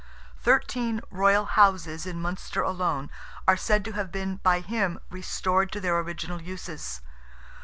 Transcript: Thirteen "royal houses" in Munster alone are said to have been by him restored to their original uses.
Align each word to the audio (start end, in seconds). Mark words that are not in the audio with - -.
Thirteen 0.41 1.01
"royal 1.11 1.45
houses" 1.45 2.07
in 2.07 2.19
Munster 2.19 2.63
alone 2.63 3.11
are 3.47 3.55
said 3.55 3.85
to 3.85 3.91
have 3.91 4.11
been 4.11 4.37
by 4.37 4.59
him 4.61 4.99
restored 5.11 5.71
to 5.73 5.79
their 5.79 5.99
original 5.99 6.41
uses. 6.41 7.01